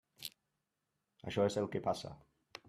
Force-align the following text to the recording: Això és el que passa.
Això 1.33 1.47
és 1.51 1.59
el 1.63 1.69
que 1.77 1.83
passa. 1.91 2.13